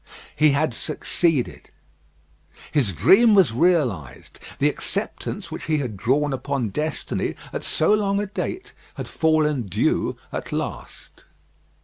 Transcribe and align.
He 0.35 0.49
had 0.53 0.73
succeeded. 0.73 1.69
His 2.71 2.91
dream 2.91 3.35
was 3.35 3.53
realised. 3.53 4.39
The 4.57 4.67
acceptance 4.67 5.51
which 5.51 5.65
he 5.65 5.77
had 5.77 5.95
drawn 5.95 6.33
upon 6.33 6.69
destiny 6.69 7.35
at 7.53 7.63
so 7.63 7.93
long 7.93 8.19
a 8.19 8.25
date 8.25 8.73
had 8.95 9.07
fallen 9.07 9.61
due 9.67 10.17
at 10.33 10.51
last. 10.51 11.25